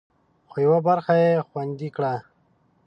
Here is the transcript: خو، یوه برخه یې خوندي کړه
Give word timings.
خو، 0.49 0.55
یوه 0.65 0.79
برخه 0.87 1.13
یې 1.23 1.31
خوندي 1.47 1.89
کړه 1.95 2.13